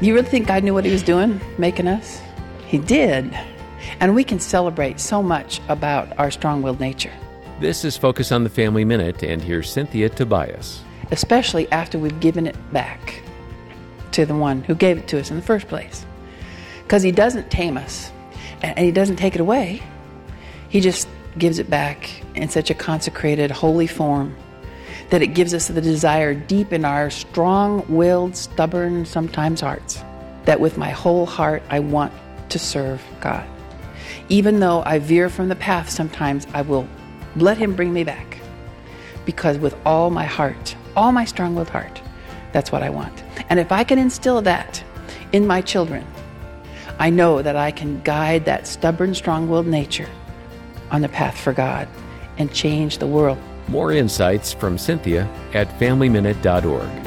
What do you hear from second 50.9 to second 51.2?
on the